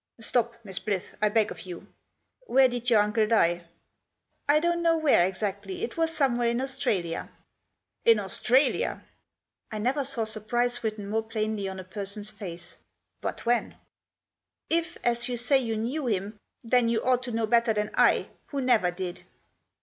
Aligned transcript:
"Stop, 0.29 0.55
Miss 0.63 0.79
Blyth, 0.79 1.13
I 1.21 1.29
beg 1.29 1.51
of 1.51 1.61
you. 1.61 1.85
Where 2.47 2.67
did 2.67 2.89
your 2.89 3.01
uncle 3.01 3.27
die?"" 3.27 3.65
I 4.49 4.59
don't 4.59 4.81
know 4.81 4.97
where 4.97 5.27
exactly, 5.27 5.83
it 5.83 5.95
was 5.95 6.11
somewhere 6.11 6.49
in 6.49 6.59
Australia."" 6.59 7.29
In 8.05 8.17
Australia!" 8.19 9.03
I 9.71 9.77
never 9.77 10.03
saw 10.03 10.23
surprise 10.23 10.83
written 10.83 11.07
more 11.07 11.21
plainly 11.21 11.67
on 11.67 11.79
a 11.79 11.83
person's 11.83 12.31
face." 12.31 12.79
But 13.21 13.45
when?"" 13.45 13.75
If, 14.71 14.97
as 15.03 15.29
you 15.29 15.37
say, 15.37 15.59
you 15.59 15.77
knew 15.77 16.07
him, 16.07 16.39
then 16.63 16.89
you 16.89 17.03
ought 17.03 17.21
to 17.21 17.31
know 17.31 17.45
better 17.45 17.71
than 17.71 17.91
I, 17.93 18.29
who 18.47 18.59
never 18.59 18.89
did." 18.89 19.23